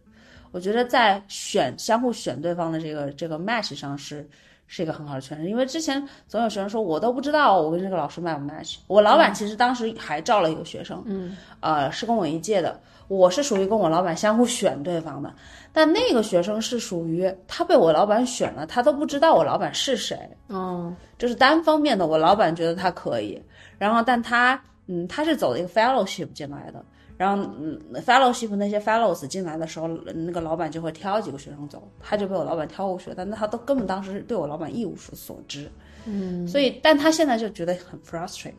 [0.52, 4.28] 我觉得在选相互选对方的这个这个 match 上是
[4.68, 8.76] 是一个很好的诠释，因为之前总有学生说我都不知道我跟这个老师 match 不 match。
[8.88, 11.36] 我老板其实当时还招了一个学生，嗯。
[11.62, 15.34] 呃，是跟我一届的，我是属于跟我老板相互选对方的，
[15.74, 20.94] 但那个学生是属于他被我老板选了，他都不知道我老板是谁，哦。
[21.18, 23.42] 就是单方面的，我老板觉得他可以，
[23.80, 26.84] 然后但他嗯他是走了一个 fellowship 进来的，
[27.18, 35.70] 然后嗯 fellowship 那些 fellows 进来的时候，那个老板就会挑几个学生走，他就被我老板挑过去了，但他都根本当时对我老板一无所知，
[36.06, 38.54] 嗯所以但他现在就觉得很 frustrated。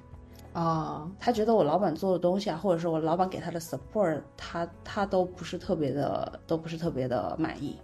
[0.54, 7.76] 啊他觉得我老板做的东西啊，或者是我老板给他的 support，他他都不是特别的，都不是特别的满意。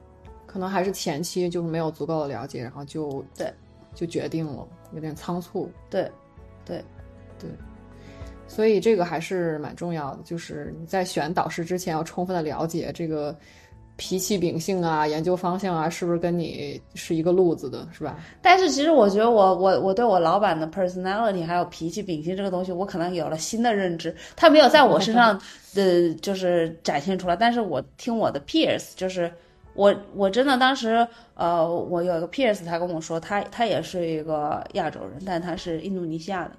[0.47, 3.53] 可能还是前期就是没有足够的了解，然后就对
[3.95, 5.71] 就决定了，有点仓促。
[5.91, 6.11] 对
[6.65, 6.83] 对，
[7.39, 7.51] 对，
[8.55, 13.35] 所以这个还是蛮重要的，就是你在选导师之前要充分的了解这个
[13.97, 18.19] 脾气秉性啊、研究方向啊，是不是跟你是一个路子的，是吧？
[18.41, 25.41] 但是其实我觉得我我我对我老板的 personality 还有脾气秉性这个东西，我可能有了新的认知，他没有在我身上
[25.75, 29.33] 的就是展现出来，但是我听我的 peers 就是。
[29.77, 36.53] 我我真的当时，呃，我有一个 peers，他跟我说，他他也是一个亚洲人，但他是印度尼西亚的。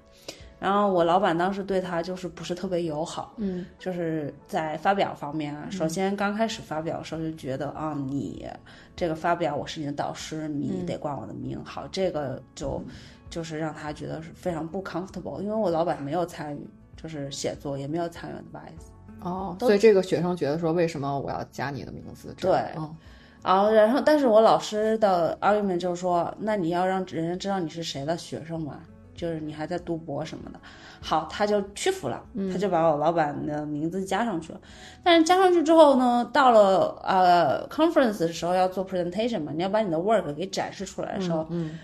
[0.58, 8.48] 然后我老板当时对他就是不是特别友好，嗯就是在发表方面啊，首先刚开始发表的时候就觉得啊，你
[8.94, 12.82] 这个发表我是你的导师，你得挂我的名，好，这个就
[13.28, 16.66] 就是让他觉得是非常不 comfortable，因为我老板没有参与，
[16.96, 18.88] 就是写作也没有参与 advice。
[19.20, 22.34] 哦，所以这个学生觉得说，为什么我要加你的名字？
[22.38, 22.94] 对哦
[23.42, 28.80] 然后，然后，但是我老师的 argument 就是说，那你要让人家知道你是谁的学生嘛，
[29.16, 30.60] 就是你还在读博什么的。
[31.00, 34.60] 好，他就屈服了，他就把我老板的名字加上去了。
[35.02, 41.78] 但是加上去之后呢，到了呃 conference 的时候要做 presentation 嘛，你要把你的 work 给展示出来的时候，嗯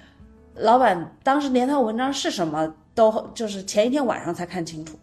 [0.57, 4.99] 老板当时连他文章是什么都就是前一天晚上才看清楚，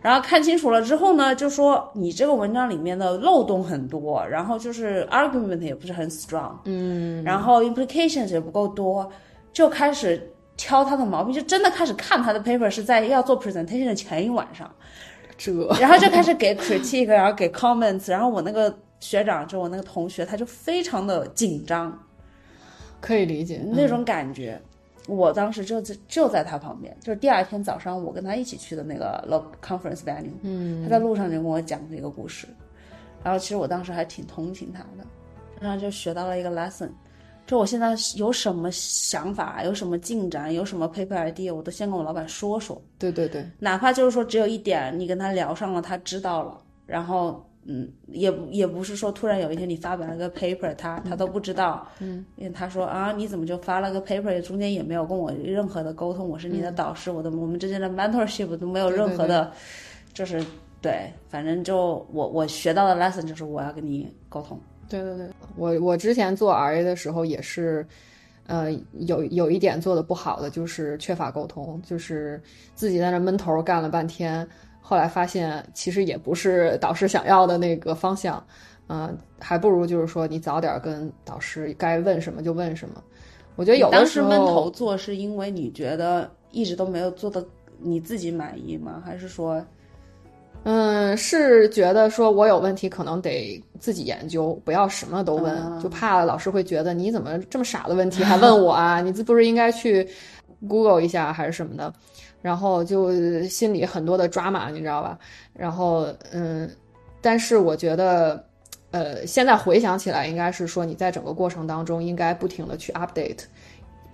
[0.00, 9.10] 然后看清楚了之后呢，就说你这个文章里面的漏洞很多，然后就是 argument 也不是很 strong，嗯然后 implications 也不够多，
[9.52, 14.70] 就开始挑他的毛病，就真的开始看他的 paper 是在要做 presentation 的前一晚上。
[15.36, 15.52] 这。
[15.80, 21.96] 然后就开始给 critique，然后给 comments，然后我那个学长就我那个同学，他就非常的紧张，
[23.00, 24.60] 可以理解那种感觉。
[25.06, 32.48] 我当时就在就在他旁边，就是第二天早上我跟他一起去的那个 lo conference venue，嗯，他在路上就跟我讲这个故事，
[33.22, 35.06] 然后其实我当时还挺同情他的，
[35.60, 36.90] 然后就学到了一个 lesson，
[37.46, 59.52] 就我现在有什么想法，有什么进展，有什么 paper idea，我都先跟我老板说说，对对对，哪怕就是说只有一点，你跟他聊上了，他知道了，然后嗯，也不也不是说突然有一天你发表了个 paper，他他都不知道，嗯，因为他说啊，你怎么就发了个 paper，中间也没有跟我任何的沟通，我是你的导师，我的我们之间的 mentorship 都没有任何的，
[60.12, 60.44] 就是
[60.80, 64.58] 对，反正就我我学到的 lesson 就是我要跟你沟通，
[64.88, 67.86] 对对对，我我之前做 RA 的时候也是，
[68.46, 72.40] 呃，有有一点做的不好的就是缺乏沟通，就是
[72.74, 74.46] 自己在那闷头干了半天。
[74.80, 78.40] 后来发现，其实也不是导师想要的那个方向，
[78.86, 83.02] 嗯、还不如就是说你早点跟导师该问什么就问什么。
[83.56, 87.44] 我觉得有的时候当时闷头做是因为你觉得一直都没有做的
[87.80, 89.02] 你自己满意吗？
[89.04, 89.64] 还是说
[90.68, 98.98] 嗯，是觉得说我有问题，可能得自己研究，不要什么都问，啊就怕老师会觉得你怎么这么傻的问题还问我啊？
[99.00, 100.04] 你这不是应该去
[100.68, 101.92] Google 一下还是什么的？
[102.42, 103.12] 然后就
[103.44, 105.16] 心里很多的抓马，你知道吧？
[105.52, 106.68] 然后嗯，
[107.20, 108.44] 但是我觉得，
[108.90, 113.44] 呃，现在回想起来，应该是说你在整个过程当中应该不停的去 update。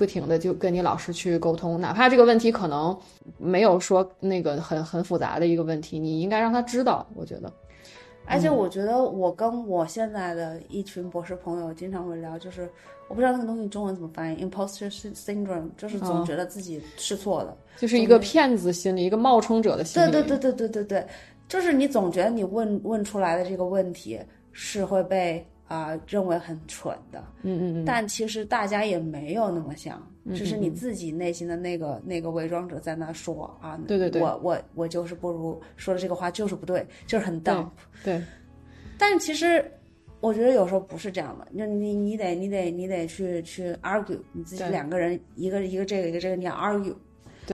[0.03, 2.99] 不停的就跟你老师去沟通，哪怕这个问题可能
[3.39, 7.07] 没有说那个很很复杂的一个问题，你应该让他知道。
[7.15, 7.53] 我觉得，
[8.27, 12.69] 而且我觉得我跟我现在的一群博士朋友经常会聊，就是
[13.07, 17.57] 我不知道那个东西中文怎么翻译，imposter syndrome，就是总觉得自己是错的。
[17.79, 20.11] 就是一个骗子心理，一个冒充者的心理。
[20.11, 21.07] 对对对对对对对，
[21.47, 24.19] 就是你总觉得你问问出来的这个问题
[24.51, 34.21] 是会被啊、认为很蠢的，嗯嗯嗯，但其实大家也没有那么想，只是你自己内心的那个那个伪装者在那说啊，对对对。
[34.21, 37.71] 我我我就是不如说的这个话就是不对，就是很 dump。
[38.05, 38.23] 对，
[38.99, 39.65] 但其实
[40.21, 46.95] 我觉得有时候不是这样的，就你你得你得你得去去 argue，你自己两个人一个一个这个一个这个你要 argue，对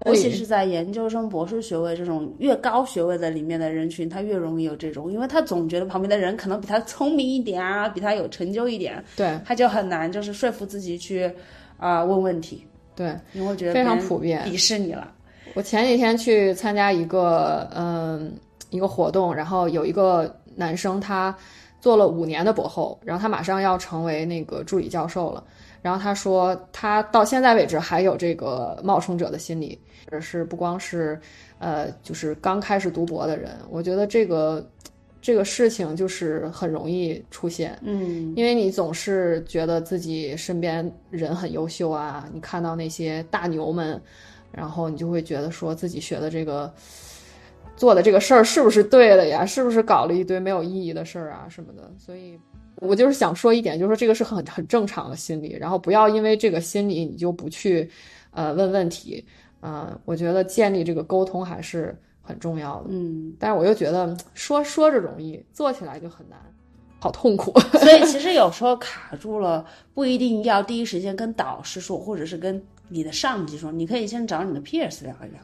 [0.05, 11.31] 尤其是在研究生、博士学位这种越高学位的里面的人群，他越容易有这种，因为他总觉得旁边的人可能比他聪明一点啊，比他有成就一点，对他就很难就是说服自己去
[11.79, 15.13] 啊、问问题，对，你会觉得非常普遍鄙视你了。
[15.55, 18.33] 我前几天去参加一个嗯
[18.71, 21.35] 一个活动，然后有一个男生他
[21.81, 25.43] 做了五年的博后，然后他马上要成为那个助理教授了。
[25.81, 29.79] 然后他说，他到现在为止还有这个冒充者的心理，
[30.21, 31.19] 是不光是
[31.59, 34.67] 呃，就是刚开始读博的人，我觉得这个
[35.21, 37.79] 这个事情就是很容易出现。
[37.83, 44.01] 嗯，因为你总是觉得自己身边人很优秀啊，你看到那些大牛们，
[44.53, 46.73] 然后你就会觉得说自己学的这个
[47.77, 49.45] 做的这个事儿是不是对的呀？
[49.47, 51.91] 是不是搞了一堆没有意义的事儿啊什么的？
[51.99, 52.39] 所以，
[52.81, 57.89] 我就是想说一点，就是说这个是很很正常的心理，然后不要因为这个心理你就不去
[58.31, 59.25] 呃问问题。
[59.61, 62.91] 嗯、我觉得建立这个沟通还是很重要的。
[62.91, 66.39] 嗯，但是我又觉得说说着容易，做起来就很难，
[67.01, 67.53] 好痛苦。
[67.73, 75.41] 所以其 实有时候卡住了，不一定要第一时间跟导师说，或者是跟你的上级说，你可以先找你的 peers 聊一聊。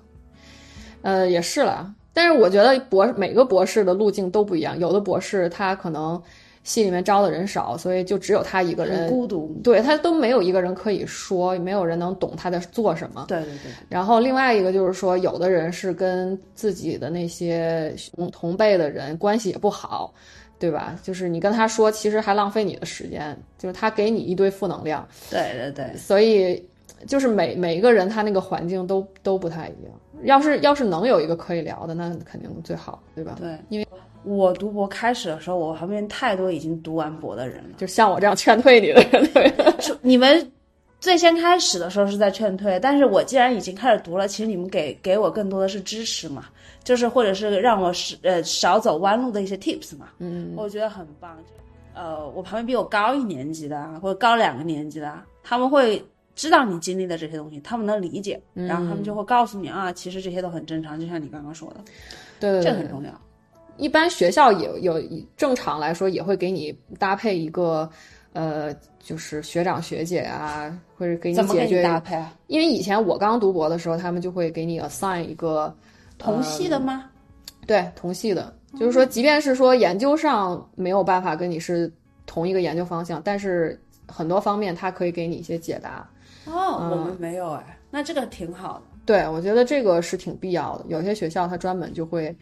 [1.03, 6.23] 呃，也是啦，但是我觉得博每个博士的路径都不一样，有的博士他可能
[6.65, 9.55] 系里面招的人少，所以就只有他一个人，孤独。
[9.63, 13.27] 对他都没有一个人可以说，没有人能懂他在做什么。
[13.29, 20.13] 对对对，然后另外一个就是说，有的人是跟自己的那些同同辈的人关系也不好，
[20.59, 20.99] 对吧？
[21.03, 26.67] 就是你跟他说，其实还浪费你的时间，就是他给你一堆负能量，对对对，所以
[27.07, 29.93] 就是每每一个人他那个环境都都不太一样。
[30.23, 33.37] 要是要是能有一个可以聊的，那肯定最好，对吧？
[33.39, 33.87] 对，因为
[34.25, 37.77] 我读博开始的时候，我旁边太多已经读完博的人了。
[37.77, 39.53] 就像我这样劝退你的人，对
[40.01, 40.51] 你们
[41.01, 46.47] 最先开始的时候是在劝退，但是我既然已经开始读了，其实你们给给我更多的是支持嘛，
[46.83, 51.37] 就是或者是让我是呃少走弯路的一些 tips 嘛，嗯，我觉得很棒。
[51.95, 56.03] 呃，我旁边比我高一年级的啊或者高两个年级的啊，他们会
[56.35, 61.77] 知道你经历的这些东西，他们能理解，然后他们就会告诉你啊，其实这些都很正常，就像你刚刚说的，
[62.41, 62.89] 对对对这很。
[62.89, 63.13] 重要。
[63.77, 65.03] 一般学校也有
[65.37, 67.89] 正常来说也会给你搭配一个，
[68.33, 71.83] 呃，就是学长学姐啊，或者给你怎么你解决。
[71.83, 72.33] 搭配啊？
[72.47, 75.75] 因为以前我刚读博的时候，他们就会给你 assign 一个
[76.19, 77.11] 同系的吗？
[77.67, 81.91] 对，同系的，就是说，即便是说研究上没有办法跟你是
[82.27, 86.07] 同一个研究方向，但是很多方面它可以给你一些解答。
[86.45, 88.83] 哦，我们没有哎，那这个挺好的。
[89.07, 90.85] 对，我觉得这个是挺必要的。
[90.89, 92.35] 有些学校它专门就会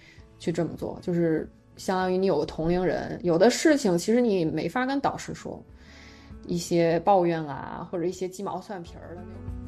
[0.42, 5.62] 去这么做，就是相当于你有个同龄人，有的事情其实你没法跟导师说，
[6.48, 9.61] 一些抱怨啊，或者一些鸡毛蒜皮儿的那种。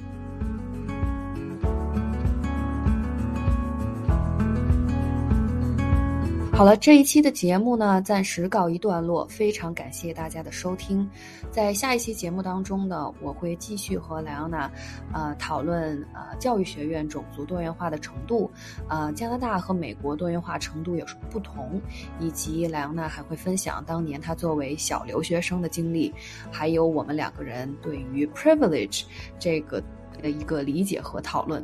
[6.57, 9.27] 好了，这一期的节目呢，暂时告一段落。
[9.27, 11.11] 非常感谢大家的收听，
[11.51, 14.71] 在下一期节目当中呢，我会继续和莱昂娜，
[15.13, 18.49] 呃，讨论呃教育学院种族多元化的程度，
[18.89, 21.83] 呃，加拿大和美国多元化程度有什么不同，
[22.21, 26.15] 以及莱昂娜还会分享当年她作为小留学生的经历，
[26.53, 29.03] 还有我们两个人对于 privilege
[29.41, 29.83] 这个
[30.23, 31.61] 的一个理解和讨论。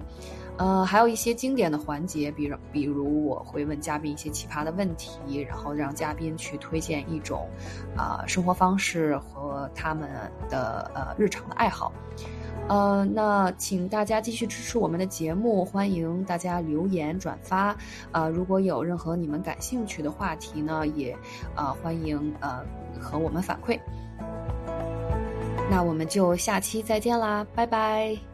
[0.60, 7.48] 呃，还有一些经典的环节，比如比如我会问嘉宾一些奇葩的问题，然后让嘉宾去推荐一种
[7.96, 10.10] 啊生活方式和他们
[10.50, 11.90] 的呃日常的爱好。
[12.68, 17.74] 呃，那请大家继续支持我们的节目，欢迎大家留言转发。
[18.12, 21.16] 呃，如果有任何你们感兴趣的话题呢，也
[21.56, 22.62] 呃欢迎呃
[23.00, 23.80] 和我们反馈。
[25.70, 28.29] 那我们就下期再见啦，拜拜。